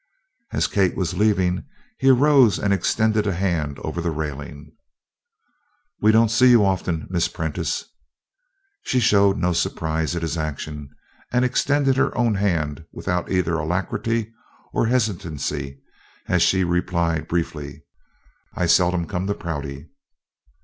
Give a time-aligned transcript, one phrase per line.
[0.51, 1.63] As Kate was leaving,
[1.99, 4.71] he arose and extended a hand over the railing.
[6.01, 7.85] "We don't see you often, Miss Prentice."
[8.83, 10.89] She showed no surprise at his action
[11.31, 14.33] and extended her own hand without either alacrity
[14.73, 15.79] or hesitancy
[16.27, 17.83] as she replied briefly:
[18.55, 19.87] "I seldom come to Prouty."